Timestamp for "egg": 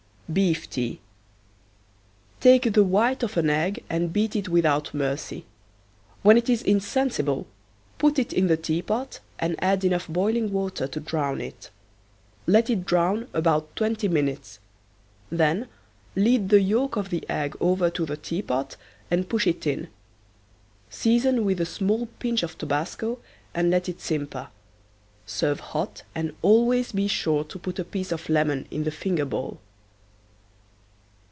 3.49-3.83, 17.29-17.57